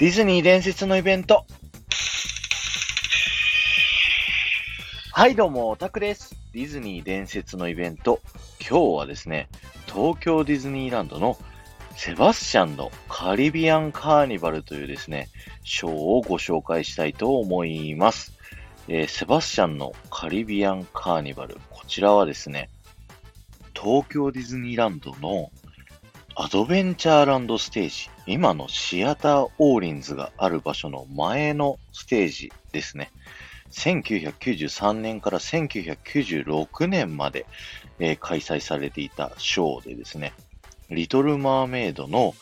[0.00, 1.44] ディズニー伝説のイベント。
[5.12, 6.34] はい、どうも、オタクです。
[6.54, 8.22] ディズニー伝説のイベント。
[8.66, 9.50] 今日はですね、
[9.84, 11.36] 東京ディズニーランドの
[11.96, 15.28] セバスチャンのカリビアンカーニバルというですね、
[15.64, 18.32] ショーをご紹介したいと思います。
[18.88, 21.58] えーセバスチャンのカリビアンカーニバル。
[21.68, 22.70] こちらはですね、
[23.74, 25.50] 東京ディズニーランドの
[26.42, 28.08] アドベンチャーランドステージ。
[28.26, 33.10] 今のシアターオーリンズがある場所の前のステージですね。
[33.72, 37.44] 1993年から1996年まで、
[37.98, 40.32] えー開催されていたショーでですね、
[40.88, 42.34] リトル・マーメイドの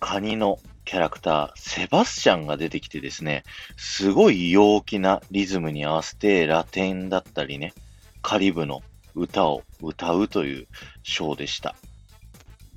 [0.00, 3.44] カニのキャラクター、セバスチャンが出てきてですね、
[3.76, 7.74] すごい陽気なリズムに合わせてラテンだったりね、
[8.22, 8.82] カリブの
[9.14, 10.68] 歌を歌うという
[11.02, 11.76] ショーでした。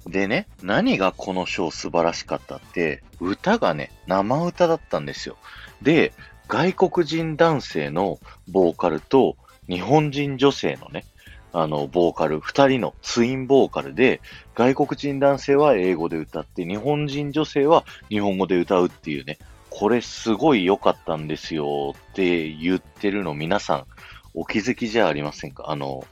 [0.06, 5.38] でね、何がこのショー素晴らしかったって、歌がね、生歌だったんですよ。
[5.81, 6.14] で、
[6.48, 9.36] 外国人男性のボーカルと
[9.68, 11.03] 日本人女性のね、
[11.52, 14.22] あの、ボーカル、二人のツインボーカルで、
[14.56, 23.86] 外国人男性は英語で歌って、日本人女性は日本語で歌うっていうね、これすごい良かったんですよって言ってるの皆さん
[24.34, 25.66] お気づきじゃありませんか？
[25.68, 26.06] あの、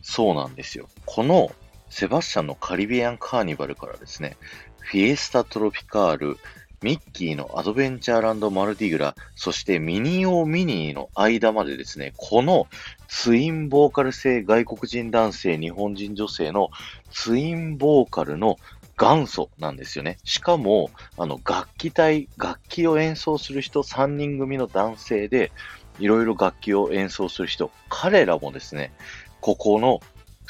[0.00, 0.88] そうなんですよ。
[1.04, 1.50] この
[1.90, 4.36] セバスチャンのカリビアンカーニバルからですね、
[4.78, 6.38] フィエスタトロピカール、
[6.82, 12.68] ミッキーのアドベンチャーランドマルディグラ、そしてミニオミニーの間までですね、この
[13.08, 16.70] ツインボーカル性外国人男性、日本人女性の
[17.10, 18.58] ツインボーカルの
[18.98, 20.18] 元祖なんですよね。
[20.24, 25.52] しかも、あの、楽器隊、楽器を演奏する人3人組の男性で、
[25.98, 28.92] いろいろ楽器を演奏する人、彼らもですね、
[29.40, 30.00] ここの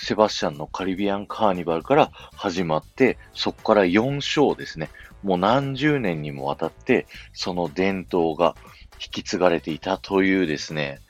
[0.02, 4.88] セバスチャンのカリビアンカーニバルから始まって、そこから4ショーですね。
[5.22, 8.56] もう何十年にもわたって、その伝統が
[8.94, 11.00] 引き継がれていたというですね、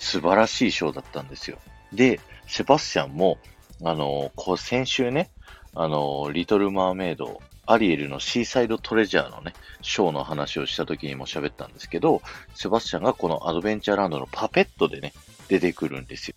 [0.00, 1.58] 素晴らしいショーだったんですよ。
[1.92, 3.38] で、セバスチャンも、
[3.84, 5.30] あの、こう先週ね、
[5.74, 9.52] あの、リトル・マーメイド、アリエルのシーサイド・トレジャーのね、
[9.82, 12.22] ショーの話をした時にも喋ったんですけど、
[12.56, 15.12] セバスチャンがこのアドベンチャーランドのパペットでね、
[15.46, 16.34] 出てくるんですよ。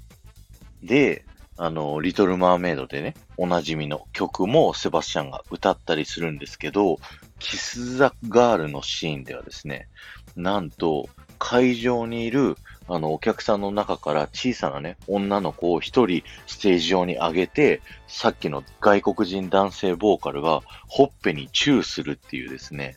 [0.83, 1.25] で、
[1.57, 6.97] あの、リトル・マーメイドでね、おなじみの曲もセバスチャンが歌ったりするんですけど、
[7.39, 9.87] キス・ザ・ガールのシーンではですね、
[10.35, 12.57] なんと、会場にいる、
[12.87, 22.95] あの、お客さんの中から小さなね、女の子を一人ステージ上に上げて、さっきの外国人男性ボーカルがほっぺにチューするっていうですね、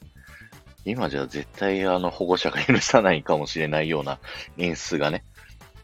[0.85, 4.19] 今じゃ絶対あの保護者が許さないかもしれないような
[4.57, 5.25] 演出がね、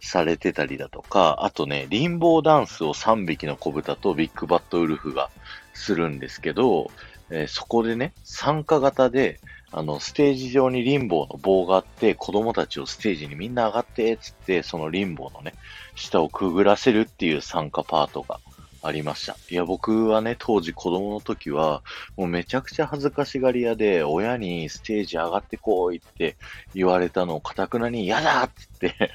[0.04, 5.30] されてたりだとか、あとね、リンボーダンスを3匹の子豚とビッグバットウルフが
[5.72, 6.90] するんですけど、
[7.30, 9.40] えーそこでね、参加型で、
[9.72, 15.54] あの、ステージ上にリンボーの棒があって、子供たちをステージにみんな上がって、つって、そのリンボーのね、
[15.96, 18.38] 下をくぐらせるっていう参加パートが
[18.82, 19.36] ありました。
[19.50, 21.82] いや、僕はね、当時子供の時は、
[22.16, 26.36] もうめちゃくちゃ恥ずかしがり屋で、親にステージ上がってこいって
[26.74, 29.10] 言われたのをかたくなに嫌だっつって、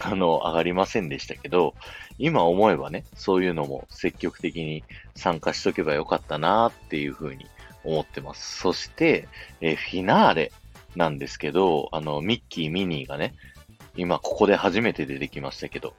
[0.00, 1.74] あの、上がりませんでしたけど、
[2.18, 4.84] 今思えばね、そういうのも積極的に
[5.14, 7.46] 参加しとけばよかったなっていうふうに
[7.84, 8.58] 思ってます。
[8.58, 9.28] そして、
[9.60, 10.52] えフィナーレ
[10.96, 13.34] なんですけど、あの、ミッキー、ミニーがね、
[13.96, 15.94] 今ここで初めて出てきましたけど、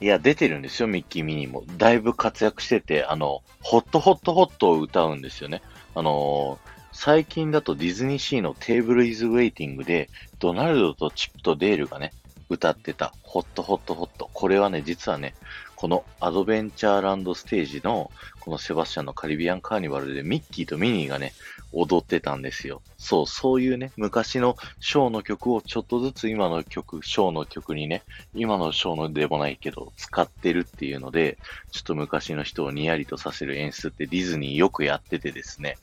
[0.00, 1.64] いや、出てるんですよ、ミッキー、ミニーも。
[1.76, 5.62] だいぶ活躍してて、あの、ホットホットホットを歌うんですよね。
[5.94, 12.12] あのー最近だとディズニーシーのテーブルイズウェイティングで、ドナルドとチップとデールがね、
[12.48, 14.30] 歌ってた、ホットホットホット。
[14.32, 15.34] これはね、実はね、
[15.76, 18.10] このアドベンチャーランドステージの、
[18.40, 21.34] このセバスチャンのカリビアンカーニバルでミッキーとミニーがね、
[21.72, 22.82] 踊ってたんですよ。
[22.96, 28.02] そう、そういうね、昔のショーの曲をちょっとずつ今の曲、ショーの曲にね、
[28.34, 31.38] 今のショーのでもないけど、使ってるっていうので、
[31.70, 35.76] ちょっと昔の人をニヤリとさせる演出ってディズニーよくやっててですね、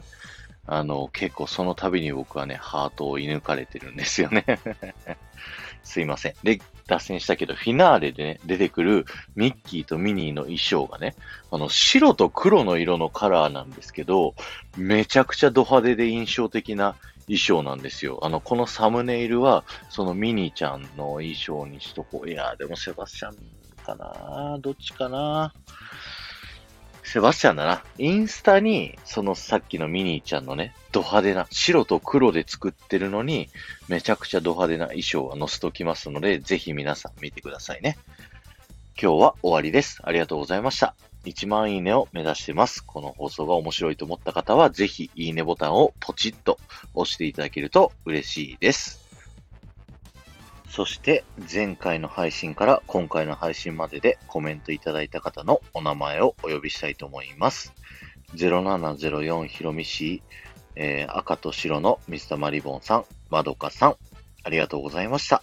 [0.68, 4.46] あの、結構その度に僕はね、ハートを射抜かれてるんですよね。
[5.84, 6.34] すいません。
[6.44, 11.16] で、脱線したけど、フィナーレでね、出てくるミッキーとミニーの衣装がね、
[11.52, 14.36] あの、白と黒の色のカラーなんですけど、
[14.78, 16.96] めちゃくちゃド派手で印象的な
[17.28, 18.20] 衣装なんですよ。
[18.24, 22.30] あの、このサムネイルは、そのミニーちゃんの衣装にしとこう。
[22.30, 23.36] いやー、でもセバスチャン
[23.86, 25.54] かなどっちかな
[27.06, 27.84] セバスチャンだな。
[28.00, 33.48] インスタに、そのさっきのミニーちゃんのね、ド派手な、白と黒で作ってるのに、
[33.88, 37.98] めちゃくちゃド派手な衣装は載せときますので、ぜひ皆さん見てくださいね。
[39.00, 40.00] 今日は終わりです。
[40.04, 40.96] ありがとうございました。
[41.26, 42.84] 1万いいねを目指してます。
[42.84, 46.60] この放送が面白いと思った方は、ぜひいいねボタンをポチッと
[46.96, 49.05] 押していただけると嬉しいです。
[50.70, 57.74] そして、前回の配信から今回の配信まででコメントいただいた方のお名前をお呼びしたいと思います。
[58.36, 60.22] 0704ひろみし、
[60.76, 63.96] えー、赤と白のミスタマリボンさん、まどかさん、
[64.44, 65.42] ありがとうございました。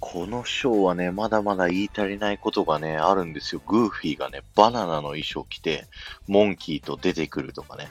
[0.00, 3.62] このショーはね、まだまだ言い足りないことがね、あるんですよ。
[3.66, 5.86] グーフィーがね、バナナの衣装着て、
[6.26, 7.88] モンキーと出てくるとかね。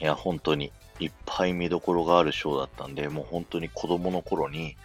[0.00, 4.76] いや、本当に、いっぱい見どころがあるショーだったんで、もう本当に子供の頃に、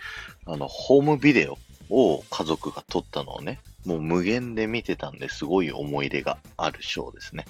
[0.46, 1.58] あの、ホームビデオ
[1.90, 7.46] を家族が撮ったのをね、もう無限で見てたんですごい思い出があるショーですね。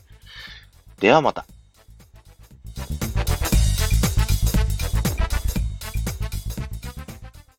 [0.99, 1.45] ではまた。